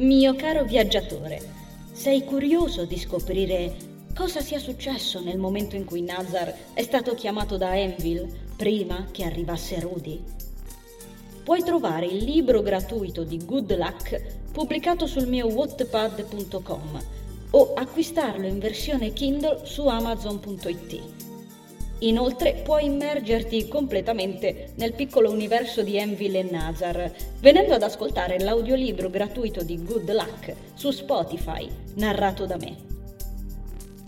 Mio 0.00 0.34
caro 0.34 0.64
viaggiatore, 0.64 1.42
sei 1.92 2.24
curioso 2.24 2.86
di 2.86 2.98
scoprire 2.98 3.76
cosa 4.14 4.40
sia 4.40 4.58
successo 4.58 5.20
nel 5.20 5.36
momento 5.36 5.76
in 5.76 5.84
cui 5.84 6.00
Nazar 6.00 6.56
è 6.72 6.80
stato 6.82 7.12
chiamato 7.12 7.58
da 7.58 7.78
Envil 7.78 8.26
prima 8.56 9.08
che 9.10 9.24
arrivasse 9.24 9.78
Rudy? 9.78 10.24
Puoi 11.44 11.62
trovare 11.62 12.06
il 12.06 12.24
libro 12.24 12.62
gratuito 12.62 13.24
di 13.24 13.44
Good 13.44 13.76
Luck 13.76 14.22
pubblicato 14.50 15.06
sul 15.06 15.26
mio 15.26 15.48
wattpad.com 15.48 17.04
o 17.50 17.74
acquistarlo 17.74 18.46
in 18.46 18.58
versione 18.58 19.12
Kindle 19.12 19.66
su 19.66 19.86
amazon.it. 19.86 21.29
Inoltre 22.00 22.60
puoi 22.64 22.86
immergerti 22.86 23.68
completamente 23.68 24.72
nel 24.76 24.94
piccolo 24.94 25.30
universo 25.30 25.82
di 25.82 25.98
Envil 25.98 26.36
e 26.36 26.42
Nazar, 26.42 27.12
venendo 27.40 27.74
ad 27.74 27.82
ascoltare 27.82 28.38
l'audiolibro 28.38 29.10
gratuito 29.10 29.62
di 29.62 29.82
Good 29.84 30.10
Luck 30.10 30.54
su 30.74 30.90
Spotify, 30.90 31.68
narrato 31.96 32.46
da 32.46 32.56
me. 32.56 32.76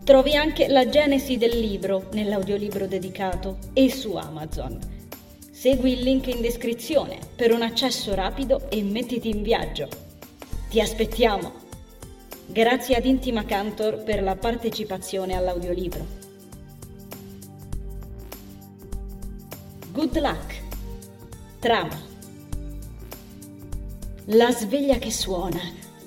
Trovi 0.04 0.34
anche 0.34 0.68
la 0.68 0.88
genesi 0.88 1.36
del 1.36 1.58
libro 1.58 2.08
nell'audiolibro 2.12 2.86
dedicato 2.86 3.58
e 3.74 3.90
su 3.90 4.14
Amazon. 4.14 4.78
Segui 5.50 5.92
il 5.92 6.02
link 6.02 6.28
in 6.28 6.40
descrizione 6.40 7.18
per 7.36 7.52
un 7.52 7.60
accesso 7.60 8.14
rapido 8.14 8.70
e 8.70 8.82
mettiti 8.82 9.28
in 9.28 9.42
viaggio. 9.42 9.88
Ti 10.70 10.80
aspettiamo! 10.80 11.52
Grazie 12.46 12.96
ad 12.96 13.04
Intima 13.04 13.44
Cantor 13.44 14.02
per 14.02 14.22
la 14.22 14.34
partecipazione 14.34 15.36
all'audiolibro. 15.36 16.21
Good 20.12 20.24
luck. 20.24 20.62
Trama. 21.58 21.98
La 24.26 24.50
sveglia 24.50 24.98
che 24.98 25.10
suona, 25.10 25.58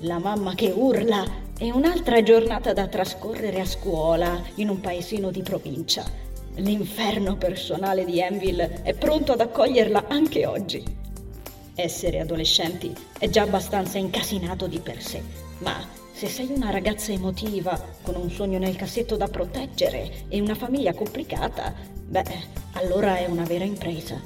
la 0.02 0.20
mamma 0.20 0.54
che 0.54 0.70
urla 0.70 1.24
e 1.58 1.72
un'altra 1.72 2.22
giornata 2.22 2.72
da 2.72 2.86
trascorrere 2.86 3.58
a 3.58 3.64
scuola 3.64 4.40
in 4.56 4.68
un 4.68 4.80
paesino 4.80 5.32
di 5.32 5.42
provincia. 5.42 6.04
L'inferno 6.54 7.36
personale 7.36 8.04
di 8.04 8.20
Enville 8.20 8.82
è 8.84 8.94
pronto 8.94 9.32
ad 9.32 9.40
accoglierla 9.40 10.04
anche 10.06 10.46
oggi. 10.46 10.84
Essere 11.74 12.20
adolescenti 12.20 12.94
è 13.18 13.28
già 13.28 13.42
abbastanza 13.42 13.98
incasinato 13.98 14.68
di 14.68 14.78
per 14.78 15.02
sé, 15.02 15.20
ma 15.58 15.84
se 16.12 16.28
sei 16.28 16.52
una 16.54 16.70
ragazza 16.70 17.10
emotiva, 17.10 17.76
con 18.02 18.14
un 18.14 18.30
sogno 18.30 18.58
nel 18.58 18.76
cassetto 18.76 19.16
da 19.16 19.26
proteggere 19.26 20.26
e 20.28 20.40
una 20.40 20.54
famiglia 20.54 20.94
complicata, 20.94 21.74
Beh, 22.08 22.22
allora 22.74 23.18
è 23.18 23.26
una 23.26 23.42
vera 23.42 23.64
impresa. 23.64 24.20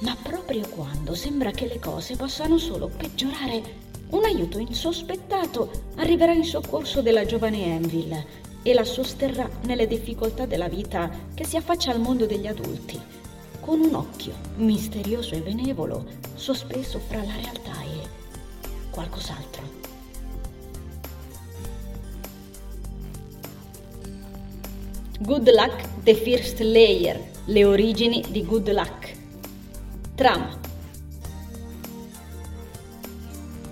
Ma 0.00 0.14
proprio 0.22 0.68
quando 0.68 1.14
sembra 1.14 1.50
che 1.50 1.66
le 1.66 1.78
cose 1.78 2.14
possano 2.14 2.58
solo 2.58 2.90
peggiorare, 2.94 3.82
un 4.10 4.22
aiuto 4.24 4.58
insospettato 4.58 5.70
arriverà 5.96 6.32
in 6.32 6.44
soccorso 6.44 7.00
della 7.00 7.24
giovane 7.24 7.64
Enville 7.64 8.42
e 8.62 8.74
la 8.74 8.84
sosterrà 8.84 9.48
nelle 9.62 9.86
difficoltà 9.86 10.44
della 10.44 10.68
vita 10.68 11.10
che 11.32 11.44
si 11.44 11.56
affaccia 11.56 11.90
al 11.90 12.00
mondo 12.00 12.26
degli 12.26 12.46
adulti, 12.46 13.00
con 13.60 13.80
un 13.80 13.94
occhio 13.94 14.34
misterioso 14.56 15.34
e 15.34 15.40
benevolo 15.40 16.04
sospeso 16.34 16.98
fra 16.98 17.22
la 17.24 17.34
realtà 17.34 17.82
e 17.82 18.08
qualcos'altro. 18.90 19.73
Good 25.24 25.48
Luck 25.48 26.02
The 26.02 26.14
First 26.14 26.60
Layer, 26.60 27.18
le 27.46 27.64
origini 27.64 28.22
di 28.28 28.44
Good 28.44 28.68
Luck. 28.68 29.16
Trama. 30.14 30.54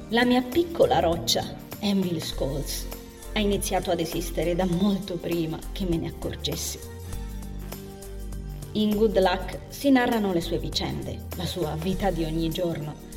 La 0.09 0.25
mia 0.25 0.41
piccola 0.41 0.99
roccia, 1.01 1.45
Enville 1.81 2.21
Scholes, 2.21 2.87
ha 3.35 3.39
iniziato 3.39 3.91
ad 3.91 4.01
esistere 4.01 4.55
da 4.55 4.65
molto 4.65 5.17
prima 5.17 5.59
che 5.73 5.85
me 5.85 5.99
ne 5.99 6.09
accorgessi. 6.09 6.79
In 8.73 8.97
Good 8.97 9.19
Luck 9.19 9.59
si 9.69 9.91
narrano 9.91 10.33
le 10.33 10.41
sue 10.41 10.59
vicende, 10.59 11.27
la 11.37 11.45
sua 11.45 11.77
vita 11.79 12.11
di 12.11 12.25
ogni 12.25 12.49
giorno 12.49 13.12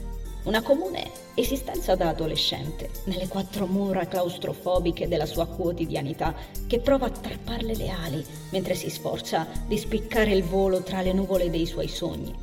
una 0.45 0.61
comune 0.61 1.11
esistenza 1.33 1.95
da 1.95 2.09
adolescente, 2.09 2.89
nelle 3.05 3.27
quattro 3.27 3.65
mura 3.65 4.05
claustrofobiche 4.05 5.07
della 5.07 5.25
sua 5.25 5.47
quotidianità, 5.47 6.33
che 6.67 6.79
prova 6.79 7.07
a 7.07 7.11
trapparle 7.11 7.75
le 7.75 7.89
ali 7.89 8.25
mentre 8.51 8.75
si 8.75 8.89
sforza 8.89 9.47
di 9.67 9.77
spiccare 9.77 10.31
il 10.33 10.43
volo 10.43 10.81
tra 10.81 11.01
le 11.01 11.13
nuvole 11.13 11.49
dei 11.49 11.65
suoi 11.65 11.87
sogni. 11.87 12.33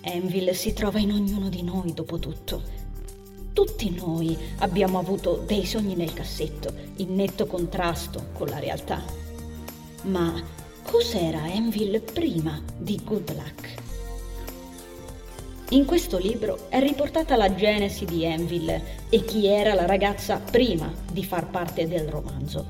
Enville 0.00 0.54
si 0.54 0.72
trova 0.72 0.98
in 0.98 1.12
ognuno 1.12 1.48
di 1.48 1.62
noi, 1.62 1.92
dopo 1.92 2.18
tutto. 2.18 2.62
Tutti 3.52 3.90
noi 3.90 4.36
abbiamo 4.58 5.00
avuto 5.00 5.42
dei 5.44 5.66
sogni 5.66 5.96
nel 5.96 6.12
cassetto, 6.12 6.72
in 6.96 7.14
netto 7.14 7.46
contrasto 7.46 8.28
con 8.32 8.46
la 8.46 8.60
realtà. 8.60 9.02
Ma 10.02 10.40
cos'era 10.82 11.50
Enville 11.50 12.00
prima 12.00 12.62
di 12.76 13.00
Good 13.04 13.34
Luck? 13.34 13.87
In 15.72 15.84
questo 15.84 16.16
libro 16.16 16.70
è 16.70 16.80
riportata 16.80 17.36
la 17.36 17.54
genesi 17.54 18.06
di 18.06 18.24
Enville 18.24 19.04
e 19.10 19.22
chi 19.22 19.46
era 19.48 19.74
la 19.74 19.84
ragazza 19.84 20.38
prima 20.38 20.90
di 21.12 21.22
far 21.22 21.50
parte 21.50 21.86
del 21.86 22.08
romanzo. 22.08 22.66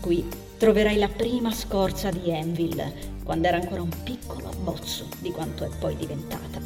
Qui 0.00 0.26
troverai 0.56 0.96
la 0.96 1.08
prima 1.08 1.52
scorza 1.52 2.08
di 2.08 2.30
Enville, 2.30 3.10
quando 3.24 3.48
era 3.48 3.58
ancora 3.58 3.82
un 3.82 3.92
piccolo 4.02 4.48
abbozzo 4.48 5.06
di 5.18 5.30
quanto 5.32 5.64
è 5.64 5.68
poi 5.78 5.94
diventata. 5.94 6.60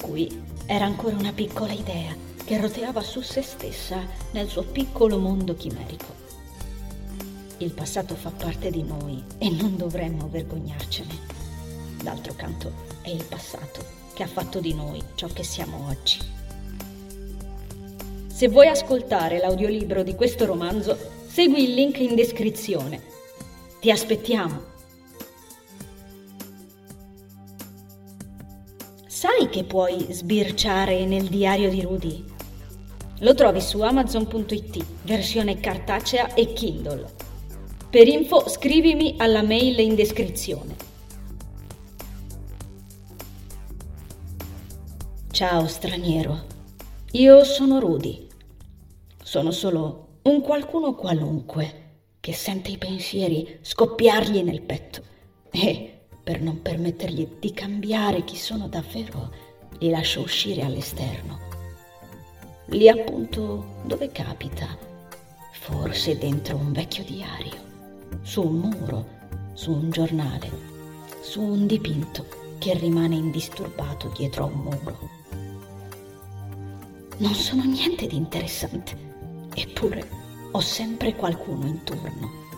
Qui 0.00 0.42
era 0.64 0.86
ancora 0.86 1.16
una 1.16 1.34
piccola 1.34 1.72
idea 1.72 2.16
che 2.42 2.58
roteava 2.58 3.02
su 3.02 3.20
se 3.20 3.42
stessa 3.42 3.98
nel 4.30 4.48
suo 4.48 4.62
piccolo 4.62 5.18
mondo 5.18 5.54
chimerico. 5.54 6.14
Il 7.58 7.72
passato 7.72 8.14
fa 8.14 8.30
parte 8.30 8.70
di 8.70 8.84
noi 8.84 9.22
e 9.36 9.50
non 9.50 9.76
dovremmo 9.76 10.28
vergognarcene. 10.30 11.18
D'altro 12.02 12.32
canto 12.34 12.72
è 13.02 13.10
il 13.10 13.24
passato 13.24 13.99
che 14.20 14.26
ha 14.26 14.28
fatto 14.28 14.60
di 14.60 14.74
noi 14.74 15.02
ciò 15.14 15.28
che 15.28 15.42
siamo 15.42 15.86
oggi. 15.88 16.18
Se 18.26 18.48
vuoi 18.48 18.68
ascoltare 18.68 19.38
l'audiolibro 19.38 20.02
di 20.02 20.14
questo 20.14 20.44
romanzo, 20.44 20.94
segui 21.26 21.64
il 21.64 21.72
link 21.72 22.00
in 22.00 22.14
descrizione. 22.14 23.00
Ti 23.80 23.90
aspettiamo! 23.90 24.62
Sai 29.06 29.48
che 29.48 29.64
puoi 29.64 30.06
sbirciare 30.10 31.06
nel 31.06 31.28
diario 31.28 31.70
di 31.70 31.80
Rudy? 31.80 32.22
Lo 33.20 33.32
trovi 33.32 33.62
su 33.62 33.80
amazon.it, 33.80 34.84
versione 35.04 35.60
cartacea 35.60 36.34
e 36.34 36.52
Kindle. 36.52 37.10
Per 37.88 38.06
info 38.06 38.50
scrivimi 38.50 39.14
alla 39.16 39.42
mail 39.42 39.78
in 39.78 39.94
descrizione. 39.94 40.89
Ciao 45.40 45.66
straniero, 45.68 46.38
io 47.12 47.44
sono 47.44 47.80
Rudy. 47.80 48.28
Sono 49.22 49.50
solo 49.52 50.18
un 50.24 50.42
qualcuno 50.42 50.94
qualunque 50.94 51.92
che 52.20 52.34
sente 52.34 52.70
i 52.70 52.76
pensieri 52.76 53.58
scoppiargli 53.62 54.42
nel 54.42 54.60
petto 54.60 55.02
e 55.50 56.00
per 56.22 56.42
non 56.42 56.60
permettergli 56.60 57.26
di 57.38 57.54
cambiare 57.54 58.22
chi 58.24 58.36
sono 58.36 58.68
davvero, 58.68 59.32
li 59.78 59.88
lascio 59.88 60.20
uscire 60.20 60.60
all'esterno. 60.60 61.38
Lì 62.66 62.90
appunto 62.90 63.80
dove 63.84 64.12
capita, 64.12 64.76
forse 65.52 66.18
dentro 66.18 66.56
un 66.58 66.70
vecchio 66.72 67.02
diario, 67.04 67.56
su 68.20 68.42
un 68.42 68.56
muro, 68.56 69.06
su 69.54 69.72
un 69.72 69.88
giornale, 69.88 70.50
su 71.22 71.40
un 71.40 71.66
dipinto 71.66 72.26
che 72.58 72.74
rimane 72.74 73.14
indisturbato 73.14 74.12
dietro 74.14 74.44
a 74.44 74.46
un 74.48 74.58
muro 74.58 75.19
non 77.20 77.34
sono 77.34 77.64
niente 77.64 78.06
di 78.06 78.16
interessante, 78.16 78.96
eppure 79.54 80.08
ho 80.52 80.60
sempre 80.60 81.14
qualcuno 81.14 81.66
intorno. 81.66 82.48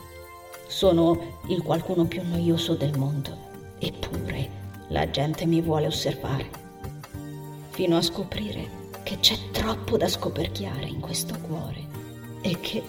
Sono 0.69 1.41
il 1.49 1.63
qualcuno 1.63 2.05
più 2.05 2.23
noioso 2.23 2.75
del 2.75 2.97
mondo, 2.97 3.37
eppure 3.79 4.61
la 4.89 5.11
gente 5.11 5.47
mi 5.47 5.61
vuole 5.61 5.87
osservare, 5.87 6.49
fino 7.71 7.97
a 7.97 8.03
scoprire 8.03 8.81
che 9.03 9.19
c'è 9.19 9.37
troppo 9.51 9.97
da 9.97 10.09
scoperchiare 10.09 10.87
in 10.87 11.01
questo 11.01 11.37
cuore 11.41 11.85
e 12.41 12.61
che 12.61 12.83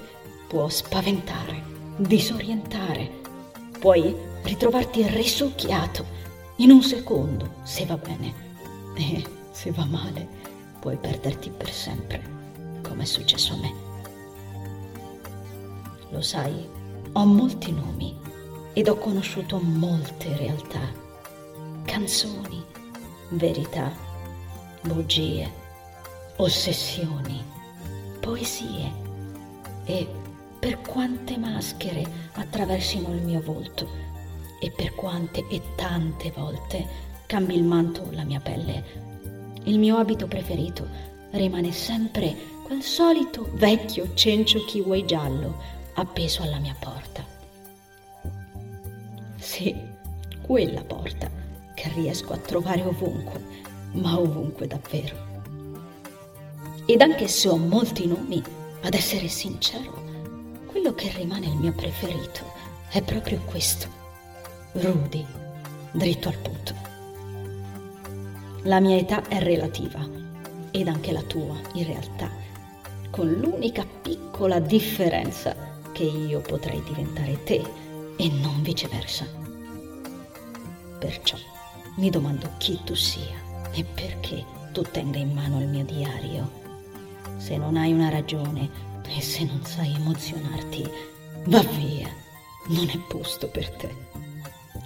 può 0.47 0.69
spaventare, 0.69 1.63
disorientare, 1.97 3.09
puoi 3.79 4.15
ritrovarti 4.43 5.07
risucchiato 5.07 6.05
in 6.57 6.69
un 6.69 6.83
secondo, 6.83 7.55
se 7.63 7.85
va 7.85 7.97
bene, 7.97 8.33
e 8.95 9.25
se 9.51 9.71
va 9.71 9.85
male 9.85 10.42
puoi 10.83 10.97
perderti 10.97 11.49
per 11.49 11.71
sempre, 11.71 12.21
come 12.81 13.03
è 13.03 13.05
successo 13.05 13.53
a 13.53 13.55
me. 13.55 13.73
Lo 16.09 16.19
sai, 16.19 16.69
ho 17.13 17.23
molti 17.23 17.71
nomi 17.71 18.13
ed 18.73 18.89
ho 18.89 18.97
conosciuto 18.97 19.59
molte 19.59 20.35
realtà, 20.35 20.81
canzoni, 21.85 22.61
verità, 23.29 23.93
bugie, 24.81 25.49
ossessioni, 26.35 27.41
poesie 28.19 28.91
e 29.85 30.05
per 30.59 30.81
quante 30.81 31.37
maschere 31.37 32.05
attraversino 32.33 33.13
il 33.13 33.21
mio 33.21 33.39
volto 33.39 33.87
e 34.59 34.69
per 34.69 34.93
quante 34.95 35.47
e 35.47 35.61
tante 35.77 36.29
volte 36.35 36.85
cambi 37.25 37.55
il 37.55 37.63
manto 37.63 38.01
o 38.01 38.11
la 38.11 38.25
mia 38.25 38.41
pelle. 38.41 39.12
Il 39.63 39.79
mio 39.79 39.97
abito 39.97 40.27
preferito 40.27 40.87
rimane 41.31 41.71
sempre 41.71 42.35
quel 42.63 42.81
solito 42.81 43.47
vecchio 43.53 44.13
cencio 44.13 44.65
kiwi 44.65 45.05
giallo 45.05 45.57
appeso 45.93 46.43
alla 46.43 46.59
mia 46.59 46.75
porta. 46.77 47.25
Sì, 49.37 49.75
quella 50.41 50.83
porta 50.83 51.29
che 51.73 51.89
riesco 51.93 52.33
a 52.33 52.37
trovare 52.37 52.83
ovunque, 52.83 53.41
ma 53.93 54.19
ovunque 54.19 54.67
davvero. 54.67 55.31
Ed 56.85 57.01
anche 57.01 57.27
se 57.27 57.47
ho 57.47 57.57
molti 57.57 58.07
nomi, 58.07 58.43
ad 58.81 58.93
essere 58.93 59.29
sincero, 59.29 60.03
quello 60.65 60.93
che 60.93 61.09
rimane 61.15 61.45
il 61.45 61.55
mio 61.55 61.71
preferito 61.71 62.41
è 62.89 63.01
proprio 63.01 63.39
questo. 63.45 63.87
Rudy, 64.73 65.25
dritto 65.91 66.27
al 66.27 66.37
punto. 66.37 66.92
La 68.65 68.79
mia 68.79 68.95
età 68.95 69.27
è 69.27 69.39
relativa, 69.39 69.99
ed 70.71 70.87
anche 70.87 71.11
la 71.11 71.21
tua, 71.21 71.59
in 71.73 71.85
realtà, 71.85 72.31
con 73.09 73.29
l'unica 73.29 73.85
piccola 73.85 74.59
differenza 74.59 75.53
che 75.91 76.03
io 76.03 76.39
potrei 76.39 76.81
diventare 76.81 77.43
te 77.43 77.61
e 78.15 78.29
non 78.29 78.61
viceversa. 78.61 79.27
Perciò 80.97 81.35
mi 81.97 82.09
domando 82.09 82.51
chi 82.57 82.79
tu 82.85 82.95
sia 82.95 83.35
e 83.73 83.83
perché 83.83 84.45
tu 84.71 84.81
tenga 84.81 85.17
in 85.17 85.33
mano 85.33 85.59
il 85.59 85.67
mio 85.67 85.83
diario. 85.83 86.49
Se 87.35 87.57
non 87.57 87.75
hai 87.75 87.91
una 87.91 88.07
ragione 88.07 88.69
e 89.05 89.19
se 89.19 89.43
non 89.43 89.61
sai 89.65 89.93
emozionarti, 89.93 90.89
va 91.47 91.61
via, 91.63 92.07
non 92.69 92.87
è 92.87 92.97
posto 93.09 93.49
per 93.49 93.69
te. 93.71 93.93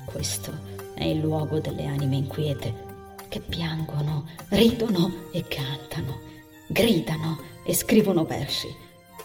Questo 0.03 0.51
è 0.95 1.03
il 1.03 1.19
luogo 1.19 1.59
delle 1.59 1.85
anime 1.85 2.15
inquiete 2.15 2.86
che 3.27 3.39
piangono, 3.39 4.25
ridono 4.49 5.29
e 5.31 5.43
cantano, 5.47 6.19
gridano 6.67 7.39
e 7.63 7.73
scrivono 7.73 8.25
versi 8.25 8.67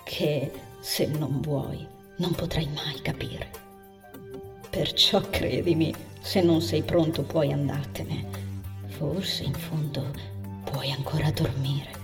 che, 0.05 0.51
se 0.81 1.07
non 1.07 1.41
vuoi, 1.41 1.87
non 2.17 2.33
potrai 2.33 2.69
mai 2.75 3.01
capire. 3.03 3.51
Perciò 4.69 5.21
credimi, 5.31 5.95
se 6.21 6.41
non 6.41 6.61
sei 6.61 6.83
pronto 6.83 7.23
puoi 7.23 7.53
andartene. 7.53 8.51
Forse 8.87 9.45
in 9.45 9.55
fondo 9.55 10.11
puoi 10.65 10.91
ancora 10.91 11.31
dormire. 11.31 12.02